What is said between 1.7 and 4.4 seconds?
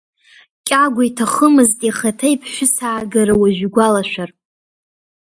ихаҭа иԥҳәысаагара уажәы игәалашәар.